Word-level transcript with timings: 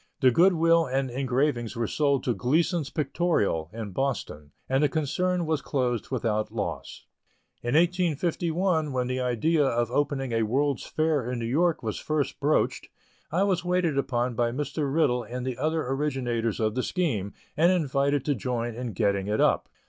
The 0.21 0.31
good 0.31 0.53
will 0.53 0.87
and 0.87 1.09
the 1.11 1.19
engravings 1.19 1.75
were 1.75 1.85
sold 1.85 2.23
to 2.23 2.33
Gleasons 2.33 2.89
Pictorial, 2.89 3.69
in 3.71 3.91
Boston, 3.91 4.51
and 4.67 4.81
the 4.83 4.89
concern 4.89 5.45
was 5.45 5.61
closed 5.61 6.09
without 6.09 6.51
loss. 6.51 7.05
In 7.61 7.75
1851, 7.75 8.93
when 8.93 9.05
the 9.05 9.19
idea 9.19 9.63
of 9.63 9.91
opening 9.91 10.31
a 10.31 10.41
World's 10.41 10.87
Fair 10.87 11.31
in 11.31 11.37
New 11.37 11.45
York 11.45 11.83
was 11.83 11.99
first 11.99 12.39
broached, 12.39 12.89
I 13.31 13.43
was 13.43 13.63
waited 13.63 13.95
upon 13.99 14.33
by 14.33 14.49
Mr. 14.51 14.91
Riddell 14.91 15.21
and 15.21 15.45
the 15.45 15.59
other 15.59 15.87
originators 15.87 16.59
of 16.59 16.73
the 16.73 16.81
scheme, 16.81 17.35
and 17.55 17.71
invited 17.71 18.25
to 18.25 18.33
join 18.33 18.73
in 18.73 18.93
getting 18.93 19.27
it 19.27 19.39
up. 19.39 19.69